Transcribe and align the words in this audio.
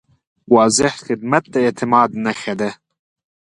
واضح 0.55 0.93
خدمت 1.05 1.43
د 1.53 1.55
اعتماد 1.65 2.09
نښه 2.25 2.53
ده. 2.59 2.69